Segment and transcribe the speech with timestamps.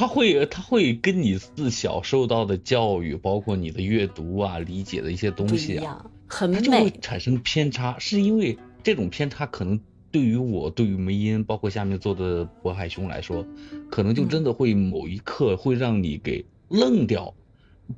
[0.00, 6.90] 他会他会跟你自小受到的教育，包括你的阅读啊、理解的一些东西啊，很它就会美。
[7.02, 9.78] 产生偏差，是因为这种偏差可能
[10.10, 13.44] 对于我、对于梅音，包括下面坐的渤海兄来说，
[13.90, 17.34] 可能就真的会某一刻会让你给愣掉。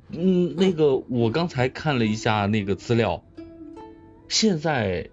[0.09, 3.23] 嗯，那个我刚才看了一下那个资料，
[4.27, 5.09] 现在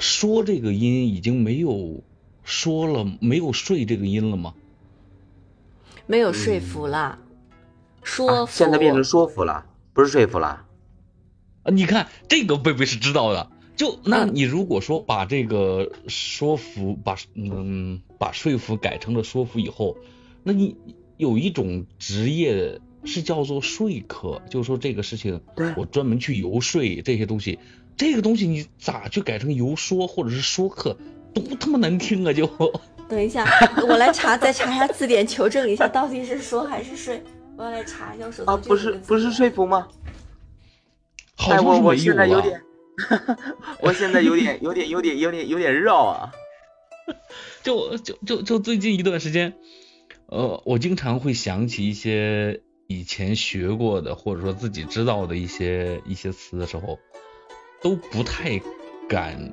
[0.00, 2.02] 说这个音已经没有
[2.42, 4.54] 说了，没有睡这个音了吗？
[6.06, 7.18] 没有说服啦，
[8.02, 10.64] 说啊，服、现在变成说服了，不是说服了。
[11.62, 13.50] 啊，你看这个贝贝是知道的。
[13.76, 19.96] 就那嗯你如果说把这个说服把嗯把说服改成了说服以后，
[20.44, 20.76] 那你
[21.16, 27.58] 有一种职业是叫做说客，就是说这个事情对我专门去游说这些东西，
[27.96, 30.96] 这个东西你咋去改成游说或者是说客，
[31.32, 32.32] 多他妈难听啊！
[32.32, 32.46] 就
[33.08, 33.44] 等一下，
[33.88, 37.22] 我来查，再查一下字典，求证一下到底是说还是睡。
[37.56, 39.86] 我要来查一下我手头啊，不是不是说服吗？
[41.36, 42.62] 好哎，我我像是没啊现在有点，
[43.80, 46.32] 我现在有点有点有点有点有点绕啊。
[47.62, 49.54] 就就就就最近一段时间，
[50.26, 56.98] 呃，我经常会想起一些以前学过的，或者说自己知道的一些一些词的时候，
[57.82, 58.60] 都不太
[59.08, 59.52] 敢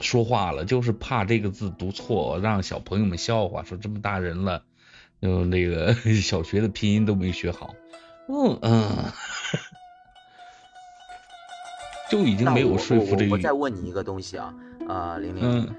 [0.00, 4.62] 说话了，就是怕这个字读错，让小朋友们笑话，说这么大人了，
[5.20, 7.74] 就那个 小学的拼音都没学好，
[8.28, 8.90] 嗯嗯，
[12.10, 13.38] 就已经没有说服我我这个我。
[13.38, 14.54] 再问你一个东西啊，
[14.88, 15.74] 啊，玲玲，嗯，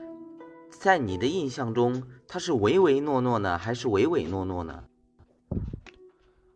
[0.72, 4.84] 在你的印象中，他是唯唯诺诺呢，还是唯唯诺诺呢？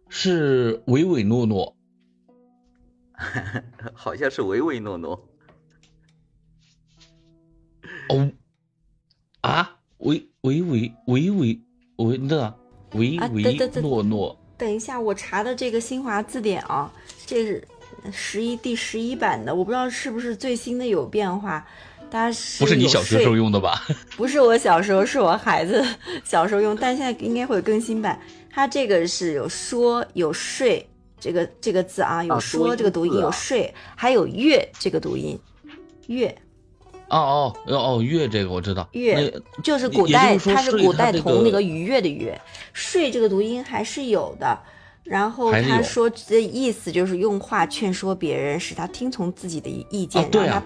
[0.09, 1.75] 是唯唯诺诺。
[3.93, 5.27] 好像是唯唯诺诺。
[13.01, 16.91] 唯啊唯对对对诺诺，等一下，我查的这个新华字典啊，
[17.25, 17.67] 这是
[18.11, 21.65] 十一第十一版的，我不知道是不是最新的有变化。
[22.11, 23.85] 它是不是你小学时候用的吧？
[24.17, 25.81] 不是我小时候，是我孩子
[26.25, 28.19] 小时候用，但现在应该会有更新版。
[28.49, 30.85] 它这个是有说有睡
[31.17, 35.39] 这个这个字啊，有啊说这个读音，音啊有睡，还有月这个读音，
[36.07, 36.35] 月
[37.11, 39.31] 哦哦哦哦，月这个我知道，月
[39.63, 42.39] 就是古代，是它是古代同那个愉悦的悦，
[42.73, 44.57] 睡这个读音还是有的。
[45.03, 50.63] 然后他说的意思就是用话劝说别人，使他听从自己的意见，啊对啊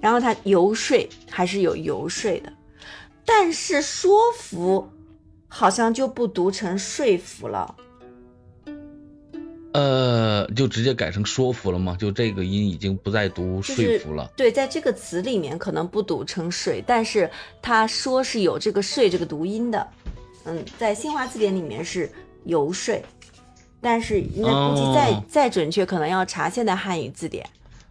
[0.00, 2.52] 然后他，然后他游说还是有游说的，
[3.24, 4.86] 但是说服
[5.48, 7.74] 好像就不读成说服了。
[9.72, 11.96] 呃，就直接改成说服了吗？
[11.98, 14.30] 就这个音已经不再读说就是服了。
[14.36, 17.30] 对，在这个词里面可能不读成睡，但是
[17.62, 19.86] 他说是有这个睡这个读音的。
[20.44, 22.10] 嗯，在新华字典里面是
[22.44, 23.00] 游说，
[23.80, 27.48] 但是应该估计再、哦再准确，可能要查现代汉语字典，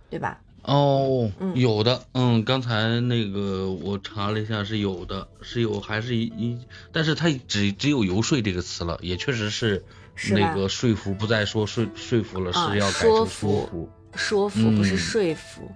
[0.09, 0.39] 对吧？
[0.69, 6.59] 哦，嗯有的，嗯，刚才那个我查了一下，是有的，是有，还是一一，
[6.91, 9.83] 但是它只只有游说这个词了，也确实是
[10.29, 15.71] 那个说服，不再说说说服了，啊是要改说成说服服说服不是嗯说服，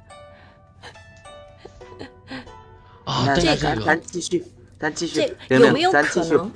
[3.06, 3.36] 啊。
[3.36, 4.46] 这个咱继续，
[4.78, 6.52] 咱继续这，有没有可能？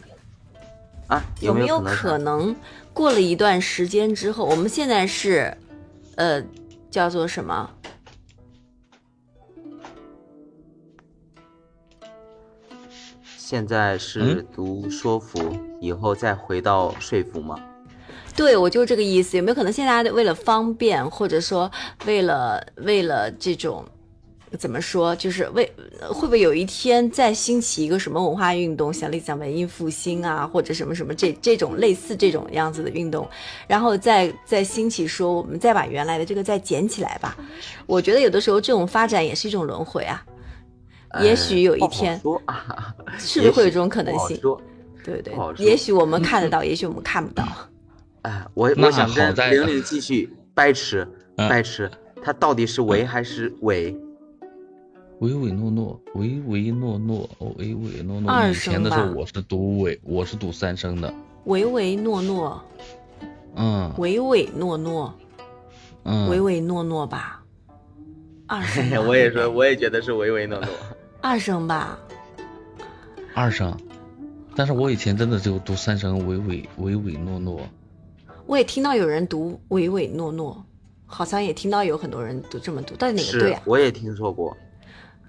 [1.07, 1.25] 啊？
[1.39, 1.81] 有没有？
[1.81, 2.55] 可能
[2.93, 5.57] 过了一段时间之后，我们现在是，
[6.17, 6.43] 呃，
[6.91, 7.67] 叫做什么？
[13.49, 15.39] 现在是读说服，
[15.79, 17.57] 以后再回到说服吗？
[18.35, 19.37] 对，我就是这个意思。
[19.37, 21.71] 有没有可能现在为了方便，或者说
[22.05, 23.85] 为了为了这种
[24.59, 25.63] 怎么说，就是为
[26.09, 33.25] 会不会有一天再兴起一个什么文化运动，像类似像文艺复兴啊，或者什么什么这这种类似这种样子的运动，
[33.65, 37.37] 然后再再兴起说我们再把原来的这个再捡起来吧。
[37.85, 40.21] 我觉得有的时候这种发展也是一种轮回啊，
[41.23, 44.37] 也许有一天说啊， 是不是会有这种可能性？
[44.41, 44.59] 说。
[45.03, 47.45] 对对也许我们看得到，也许我们看不到。
[48.23, 51.07] 哎，我我想跟玲玲继续掰扯
[51.37, 51.89] 嗯掰扯，
[52.21, 53.95] 他到底是唯还是伪？
[55.19, 58.29] 唯唯诺诺，唯唯诺诺，哦，唯唯诺诺。
[58.29, 61.11] 二以前的时候我是读唯，我是读三声的。
[61.45, 62.61] 唯唯诺诺，
[63.55, 65.13] 嗯唯唯诺诺，
[66.03, 67.41] 嗯，唯唯诺诺吧，
[68.45, 70.67] 二声吧 我也说，我也觉得是唯唯诺诺。
[71.27, 71.99] 二声吧，
[73.35, 73.77] 二声，
[74.55, 77.59] 但是我以前真的就读三声，唯唯唯唯诺诺。
[78.45, 80.63] 我也听到有人读唯唯诺诺，
[81.05, 84.55] 好像也听到有很多人都这么读，到底哪个对啊？，我也听说过。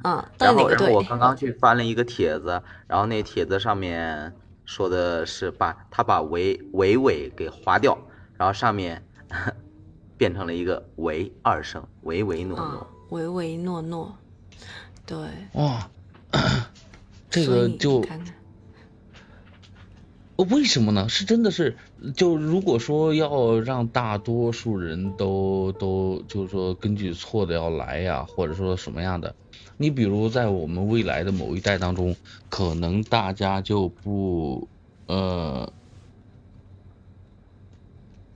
[0.04, 1.02] 嗯，到然后，底哪个对然后我？
[1.02, 4.32] 刚刚去翻了一个帖子，然后那帖子上面
[4.64, 7.98] 说的是把他把唯唯唯给划掉，
[8.36, 9.02] 然后上面
[10.16, 12.86] 变成了一个唯二声，唯唯诺啊诺。，
[13.18, 14.16] 唯唯诺诺，
[15.08, 15.16] 对，
[15.54, 15.90] 哇，
[17.30, 18.34] 这个就看看，
[20.36, 21.08] 呃为什么呢？
[21.08, 21.78] 是真的是，
[22.14, 29.34] 就如果说要让大多数人都都就是说根据错的要来呀，或者说什么样的，
[29.78, 32.14] 你比如在我们未来的某一代当中，
[32.50, 34.68] 可能大家就不
[35.06, 35.72] 呃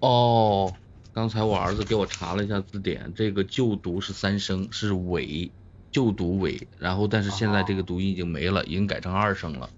[0.00, 0.72] 哦，
[1.12, 5.52] 刚才我儿子给我查了一下字典，这个就读是三声，是尾，
[5.92, 9.70] 就读尾，然后但是现在这个读音已经没了，已经改成二声了。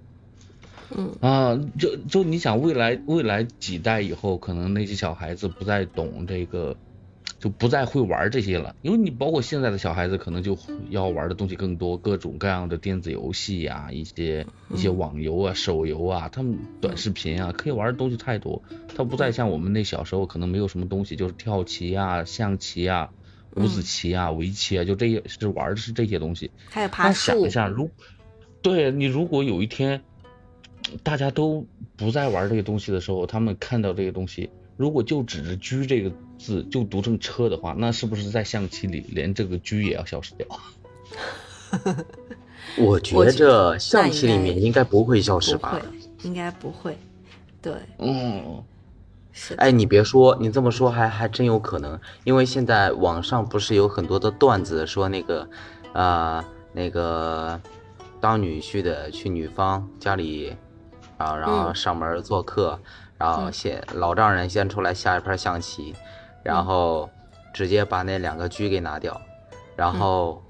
[0.96, 6.76] 嗯啊，就就你想未来未来几代以后，可能那些小孩子不再懂这个，
[7.40, 8.76] 就不再会玩这些了。
[8.82, 10.56] 因为你包括现在的小孩子，可能就
[10.90, 18.62] 要玩的东西更多，各种各样的电子游戏呀、一些一些网游啊、手游啊，他们短视频啊，可以玩的东西太多。
[18.94, 23.10] 他不再像我们那小时候，可能没有什么东西，就是跳棋啊、象棋啊、
[23.56, 26.50] 五子棋啊、围棋啊，就这些是玩的是这些东西。
[26.68, 27.90] 还有爬那想一，下，如
[28.62, 30.02] 对你如果有一天
[31.02, 31.66] 大家都
[31.96, 40.46] 不再玩这个东西的时候，他们看到这个东西，如果就指着“车”这个字就读成车的话，那是不是在象棋里连这个“车”也要消失掉？
[42.78, 45.80] 我觉我觉着象棋里面应该不会消失吧？，
[46.22, 46.96] 应该不会，
[47.60, 48.62] 对，嗯，
[49.36, 55.48] 是，哎，你别说，你这么说还还真有可能，因为现在网上不是有很多的段子说那个，
[55.92, 57.60] 啊、那个
[58.20, 60.56] 当女婿的去女方家里，
[61.18, 61.74] 然后然后嗯。
[61.74, 62.78] 上门做客，
[63.18, 63.52] 然后嗯。
[63.52, 65.92] 先老丈人先出来下一盘象棋，
[66.44, 66.64] 然嗯。
[66.64, 67.10] 后
[67.52, 69.20] 直接把那两个车给拿掉，
[69.74, 69.98] 然嗯。
[69.98, 70.42] 后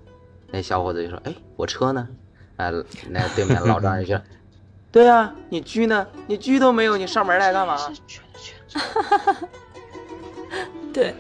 [0.51, 2.07] 那小伙子就说：“哎，我车呢？”
[2.57, 2.71] 哎，
[3.09, 4.15] 那对面老丈人就
[4.95, 6.07] 说：“对啊，你狙呢？
[6.29, 7.77] 你狙都没有，你上门来干嘛？”
[10.93, 11.15] 对，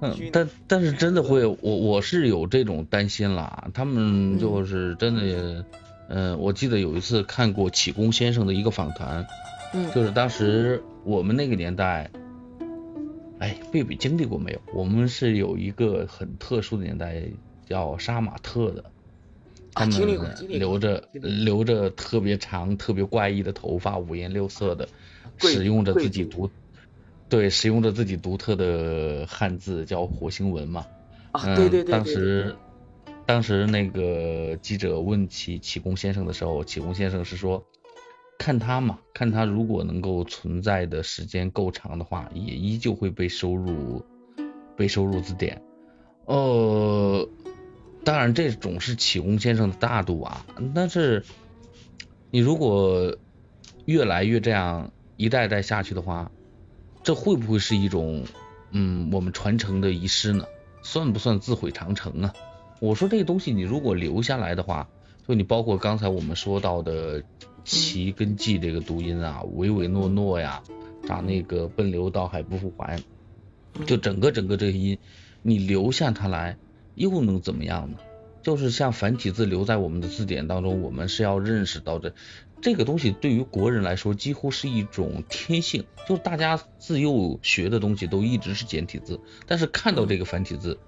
[0.00, 3.68] 嗯，但但是真的会，我我是有这种担心啦。
[3.74, 5.64] 他们就是真的，
[6.08, 9.26] 嗯、我记得有一次看过启功先生的一个访谈，
[9.72, 12.08] 嗯就是当时我们那个年代，
[13.40, 14.60] 哎，贝贝经历过没有？
[14.72, 17.24] 我们是有一个很特殊的年代，
[17.68, 18.84] 叫杀马特的，
[19.74, 20.06] 他们
[20.48, 24.88] 留着留着特别长、特别怪异的头发，五颜六色的，
[25.38, 26.48] 使用着自己独
[27.28, 30.86] 对使用着自己独特的汉字，叫火星文嘛。
[31.32, 32.56] 啊，嗯，对对对，当对时，
[33.26, 37.64] 当时那个记者问起启功先生的时候，启功先生是说，
[38.38, 44.04] 看他嘛，看他如果能够存在的时间够长的话，也依旧会被收入
[44.76, 45.60] 被收入字典。
[46.26, 47.28] 呃，
[48.04, 51.24] 当然这种是启功先生的大度啊，但是
[52.30, 53.16] 你如果
[53.86, 56.30] 越来越这样一代代下去的话，
[57.02, 58.24] 这会不会是一种
[58.70, 60.44] 嗯我们传承的遗失呢？
[60.82, 62.34] 算不算自毁长城啊？
[62.80, 64.88] 我说这个东西你如果留下来的话，
[65.26, 67.22] 就你包括刚才我们说到的
[67.64, 70.62] 齐跟季这个读音啊，唯唯诺诺呀，
[71.08, 73.02] 啥那个奔流到海不复还，
[73.86, 74.98] 就整个整个这个音，
[75.40, 76.58] 你留下它来
[76.94, 77.98] 又能怎么样呢？
[78.42, 82.14] 就是像繁体字留在我们的字典当中，我们是要认识到的，
[82.60, 90.78] 这个东西对于国人来说几乎是一种天性，就是大家自幼学的东西都一直是简体字，但是看到这个繁体字，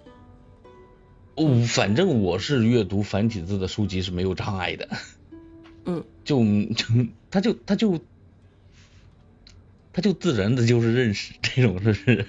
[1.34, 4.90] 哦，反正我是阅读繁体字的书籍是没有障碍的，
[5.86, 6.84] 嗯，就就
[7.30, 8.00] 他就他就
[9.96, 12.26] 他就自然的就是认识这种是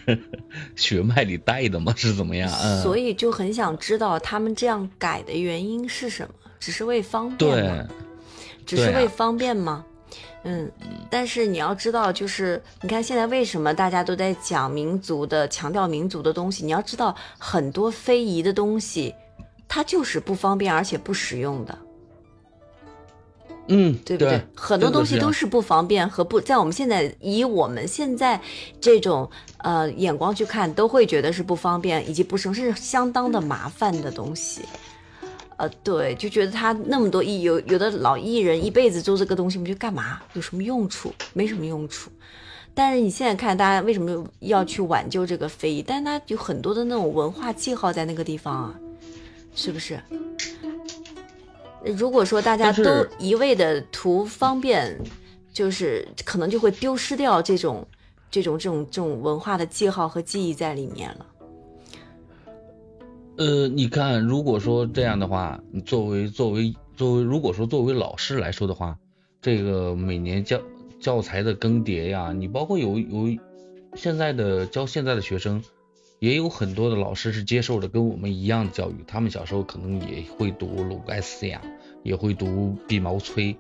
[0.78, 1.94] 血脉里带的吗？
[1.98, 2.50] 是怎么样？
[2.64, 6.34] 嗯，所以就很想知道他们这样改的原因是什么？
[6.62, 7.86] 只是为方便对吗？
[8.66, 9.86] 只是为方便吗？
[10.44, 10.72] 嗯，
[11.10, 16.64] 但是你要知道，就是你看现在为什么大家都在讲民族的、强调民族的东西？
[16.64, 19.14] 你要知道，很多非遗的东西，
[19.68, 21.78] 它就是不方便而且不实用的。
[23.68, 24.42] 嗯，对不对？
[24.56, 28.40] 很多东西都是是不方便和不在我们现在以我们现在
[28.80, 34.62] 这种呃眼光去看，都会觉得是不方便以及不是是相当的麻烦的东西。
[35.58, 40.22] 呃，对，就觉得他那么多艺有有的老艺人一辈子做这个东西，我们就干嘛？
[40.34, 41.12] 有什么用处？
[41.34, 42.12] 没什么用处。
[42.76, 45.82] 但是你现在看，大家为什么要去挽救这个非遗？
[45.82, 48.76] 但是它有很多的那种文化记号在那个地方啊，
[49.56, 50.00] 是不是？
[51.96, 55.00] 如果说大家都一味的图方便，
[55.54, 57.88] 就是可能就会丢失掉这种、
[58.30, 61.26] 这种、这种、这种文化的记号和记忆在里面了。
[63.38, 68.98] 呃，你看，如果说这样的话，你作为作为作为如果说作为老师来说的话，
[69.42, 70.60] 这个每年教
[71.00, 73.38] 教材的更迭呀，你包括有有
[73.96, 75.64] 现在的教现在的学生，
[76.18, 81.62] 也有很多的老师是接受的跟我们一样的教育，他们小时候可能也会读鲁盖斯呀，
[82.08, 83.54] 也会读毕毛催，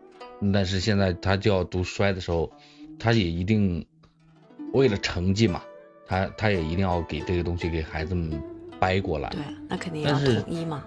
[0.54, 2.50] 但是现在他就要读衰的时候，
[2.98, 3.86] 他也一定
[4.72, 5.62] 为了成绩嘛，
[6.08, 8.42] 他他也一定要给这个东西给孩子们
[8.80, 9.30] 掰过来。
[9.32, 10.82] 对，那肯定要统一嘛。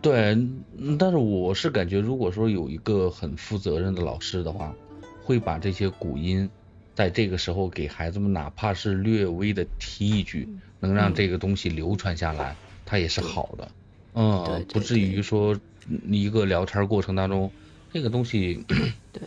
[0.00, 0.34] 对，
[0.78, 4.74] 嗯但是我是感觉，如果说有一个很负责任的老师的话，
[5.22, 6.48] 会把这些古音
[6.94, 10.48] 在这个时候给孩子们，哪怕是略微的提一句，
[10.80, 13.66] 能让这个东西流传下来，它也是好的。
[13.66, 13.83] 对
[14.14, 15.54] 嗯对，不至于说
[15.88, 17.50] 嗯一个聊天过程当中，
[17.92, 18.64] 这个东西
[19.12, 19.22] 对，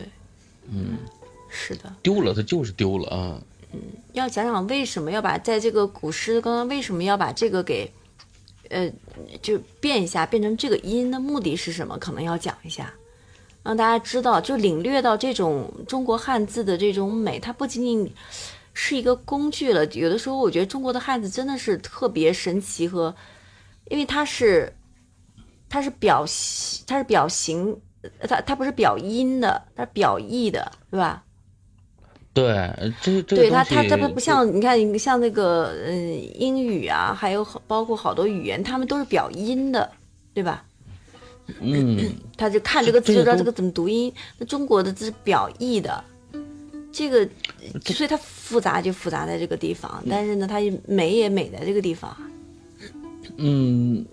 [0.72, 0.98] 嗯
[1.50, 1.94] 是的。
[2.02, 3.42] 丢了，它就是丢了啊。
[3.74, 3.80] 嗯
[4.14, 7.92] 要讲讲为什么要把在这个古诗刚刚为什么要把这个给，
[8.70, 8.90] 呃，
[9.42, 11.98] 就变一下，变成这个音的目的是什么？
[12.00, 12.94] 可能要讲一下，
[13.64, 18.12] 让大家知道，就领略到这种中国汉字的这种美，它不仅仅
[18.74, 19.86] 是一个工具了。
[19.88, 23.14] 有的时候，我觉得中国的汉字真的是特别神奇和，
[23.90, 24.74] 因为它是，
[25.70, 26.26] 它是表
[26.86, 27.80] 它是表形，
[28.28, 31.24] 它它不是表音的，它是表意的，对吧？
[32.34, 39.92] 对，这这个对它，东西它它不不像你看，你像那个嗯英语啊，还有好包括好多语言，他们都是表音的，
[40.34, 40.64] 对吧？
[41.62, 41.98] 嗯。
[42.38, 44.14] 他就看这个字就知道这个怎么读音。
[44.38, 46.04] 那中国的字是表意的，
[46.92, 47.28] 这个
[47.84, 52.16] 所以它复杂就复杂在这个地方，但是呢，它也美也美在这个地方。
[53.38, 54.06] 嗯，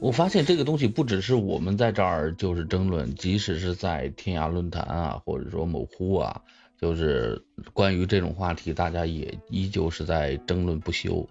[0.00, 6.42] 我发现这个东西不只是我们在这儿就是争论，即使是在天涯论坛啊，或者说某乎啊，
[6.80, 7.44] 就是
[7.74, 11.28] 关于这种话题，大家也依旧是在争论不休。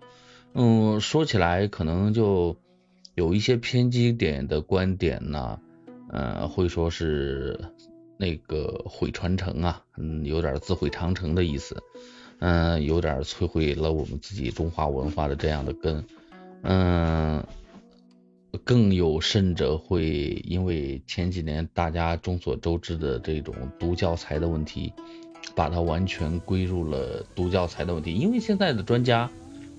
[0.53, 2.56] 嗯，说起来可能就
[3.15, 5.60] 有一些偏激点的观点呢，
[6.10, 7.60] 呃，会说是
[8.18, 11.82] 那个毁传承啊，嗯，有点自毁长城的意思，
[12.39, 16.06] 嗯、有点摧毁了我们自己中华文化的这样的根。
[16.62, 17.46] 嗯，
[18.63, 24.94] 更有甚者会因为前几年大家众所周知的这种读教材的问题，
[25.56, 28.13] 把它完全归入了读教材的问题。
[28.13, 29.30] 因为现在的专家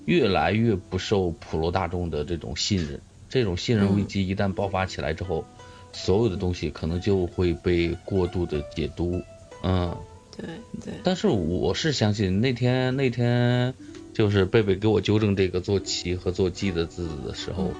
[0.05, 5.45] 越来越不受普罗大众的这种信任，这种信任危机一旦爆发起来之后，
[5.91, 9.21] 所有的东西可能就会被过度的解读。
[9.63, 9.95] 嗯，
[10.37, 10.45] 对
[10.83, 13.73] 对，但是我是相信那天那天
[14.13, 17.71] 就是贝贝给我纠正这个做齐和做鸡的字的时候，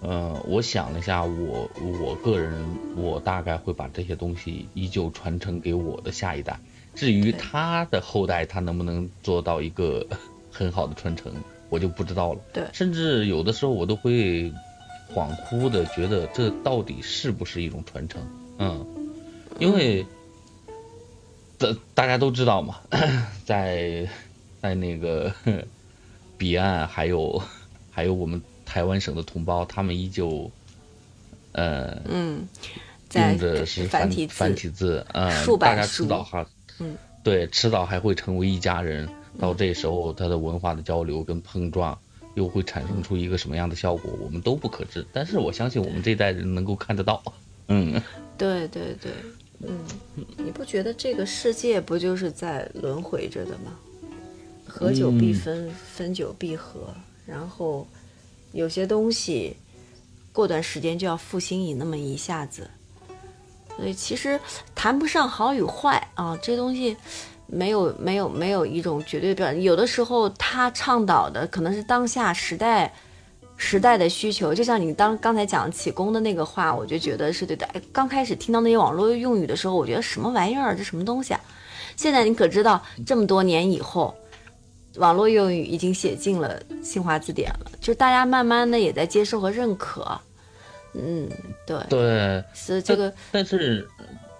[0.00, 1.70] 呃，我想了一下，我
[2.00, 2.64] 我个人
[2.96, 6.58] 我大概会把这些东西依旧传承给我的下一代。
[6.94, 10.06] 至于他的后代，他能不能做到一个
[10.50, 11.32] 很好的传承，
[11.70, 12.40] 我就不知道了。
[12.52, 14.52] 对甚至有的时候我都会
[15.14, 18.20] 恍惚的觉得这到底是不是一种传承？
[18.58, 18.86] 嗯，
[19.58, 20.04] 因为
[21.62, 22.80] 大大家都知道嘛，
[23.44, 24.08] 在
[24.60, 25.32] 在那个
[26.36, 27.42] 彼岸还有
[27.90, 30.50] 还有我们台湾省的同胞，他们依旧
[31.52, 32.48] 呃嗯，
[33.08, 36.46] 在用的是繁繁体字，繁体字，嗯，数百大家迟数早哈
[36.80, 39.08] 嗯对迟早还会成为一家人。
[39.38, 41.98] 到这时候，他的文化的交流跟碰撞
[42.34, 45.06] 又会产生出一个什么样的效果，我们都不可知。
[45.10, 47.22] 但是我相信我们这代人能够看得到。
[47.68, 47.98] 嗯，
[48.36, 49.10] 对对对，
[49.62, 49.78] 嗯，
[50.36, 53.78] 你不觉得这个世界不就是在轮回着的吗？
[54.66, 56.94] 合久必嗯分，分久必合，
[57.26, 57.86] 然后
[58.52, 59.56] 有些东西
[60.32, 62.68] 过段时间就要复兴你那么一下子，
[63.76, 64.40] 所以其实
[64.74, 66.96] 谈不上好与坏啊，这东西
[67.46, 72.92] 没有没有没有一种绝对标准，有的时候他倡导的可能是当下时代。
[73.64, 77.64] 时代的需求，就像你当刚才讲启功的那个话，我就觉得是对的。
[77.66, 81.40] 哎刚开始听到那些网络用语的时候，我觉得什么玩意儿，这什么东西啊？
[81.96, 84.12] 现在你可知道，这么多年以后，
[84.96, 90.20] 网络用语已经写进了新华字典了，就是大家慢慢的也在接受和认可。
[90.94, 91.28] 嗯，
[91.64, 92.44] 对，对。
[92.52, 93.88] 是这个，但是，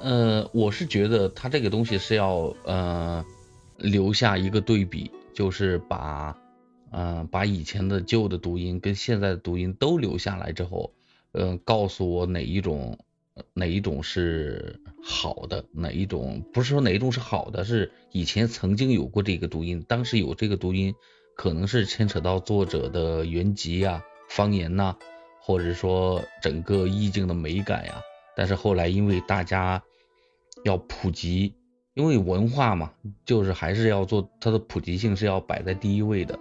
[0.01, 3.25] 呃，我是觉得它这个东西是要呃
[3.77, 6.37] 留下一个对比，就是把
[6.93, 10.93] 呃把以前的旧的读音跟现在的读音都留下来之后，
[11.33, 12.99] 呃，告诉我哪一种
[13.55, 20.95] 哪一种是好的，哪一种不是说哪一种是好的，是以前曾经有过这个读音，当时有这个读音，
[21.35, 24.97] 可能是牵扯到作者的原籍呀、方言呐、
[25.41, 28.03] 或者说整个意境的美感呀。
[28.37, 29.83] 但是后来因为大家
[30.63, 31.55] 要普及，
[31.95, 32.93] 因为文化嘛，
[33.25, 36.39] 就是还是要做它的普及性是要摆在第一位的。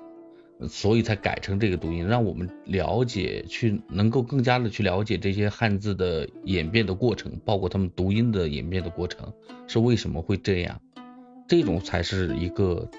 [0.70, 9.34] 所以才改成这个读音，让我们了解去能够更加的去了解这些汉字的演变的过程，包括他们读音的演变的过程
[9.68, 10.80] 是为什么会这样，
[11.48, 12.90] 这种才是一个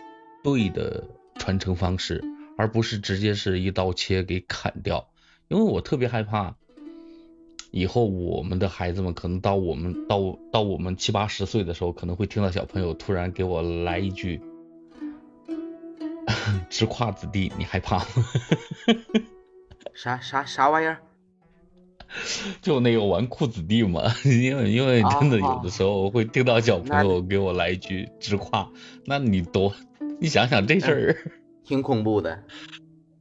[0.42, 1.04] 对的
[1.37, 2.25] 传承方式，
[2.57, 5.09] 而不是直接是一刀切给砍掉。
[5.49, 6.57] 因为我特别害怕，
[7.71, 14.40] 以后我们的孩子们可能到我们到到我们七八十岁的时候，可能会听到小朋友突然给我来一句。
[16.70, 18.06] 直夸子弟，你害怕吗？
[19.94, 20.98] 啥啥啥玩意儿？
[22.60, 28.68] 就那个纨绔子弟嘛， 因为因为真的有的时候会听到小朋友给我来一句直夸，
[29.06, 29.74] 那你多
[30.20, 31.16] 你想想这事儿，
[31.64, 32.42] 挺恐怖的。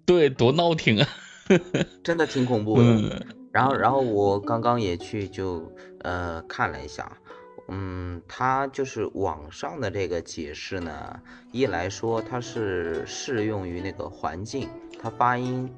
[0.06, 1.08] 对，多闹挺啊！
[2.04, 3.26] 真的挺恐怖的。
[3.52, 7.18] 然后然后我刚刚也去就呃看了一下。
[7.74, 11.22] 嗯，它就是网上的这个解释呢，
[11.54, 14.68] 一来说它是适用于那个环境，
[15.00, 15.74] 它发音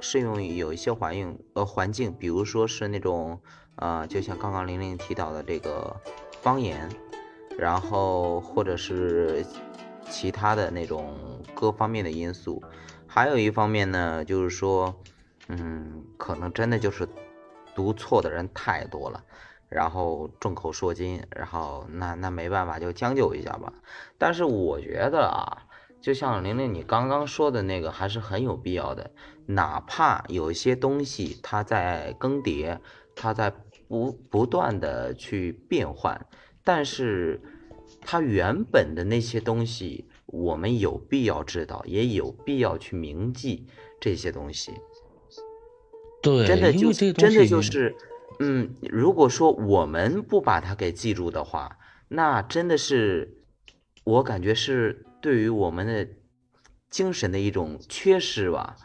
[0.00, 3.40] 适用于有一些环境呃环境，比如说是那种
[3.76, 5.94] 呃，就像刚刚玲玲提到的这个
[6.42, 6.88] 方言，
[7.56, 9.46] 然后或者是
[10.10, 11.16] 其他的那种
[11.54, 12.60] 各方面的因素，
[13.06, 14.92] 还有一方面呢，就是说，
[15.46, 17.08] 嗯，可能真的就是
[17.72, 19.22] 读错的人太多了。
[19.68, 23.72] 然后众口铄金，然后那那没办法，就将就一下吧。
[24.16, 25.66] 但是我觉得啊，
[26.00, 29.10] 就像玲玲你刚刚说的那个，还是很有必要的。
[29.46, 32.78] 哪怕有一些东西它在更迭，
[33.14, 33.52] 它在
[33.88, 36.26] 不不断的去变换，
[36.62, 37.40] 但是
[38.00, 43.66] 它原本的那些东西，我们有必要知道，也有必要去铭记
[44.00, 44.72] 这些东西。
[46.22, 47.94] 对，真的就真的就是。
[48.38, 51.78] 嗯，如果说我们不把它给记住的话，
[52.08, 53.42] 那真的是
[54.04, 56.08] 我感觉是对于我们的
[56.90, 58.76] 精神的一种缺失吧。